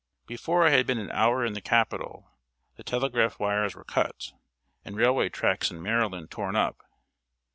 [0.25, 2.31] Before I had been an hour in the Capital,
[2.75, 4.31] the telegraph wires were cut,
[4.83, 6.81] and railway tracks in Maryland torn up.